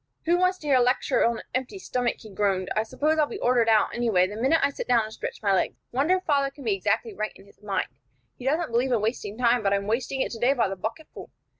[0.25, 2.69] "Who wants to hear a lecture on an empty stomach?" he groaned.
[2.75, 5.53] "I suppose I'll be ordered out, anyway, the minute I sit down and stretch my
[5.53, 5.75] legs.
[5.91, 7.85] Wonder if father can be exactly right in his mind.
[8.35, 11.29] He doesn't believe in wasting time, but I'm wasting it today by the bucketful.